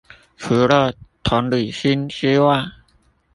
[0.35, 2.65] 除了同理心之外